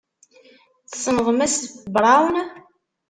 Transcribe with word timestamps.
Tessneḍ 0.89 1.27
Mass 1.37 1.57
Braun? 1.93 2.35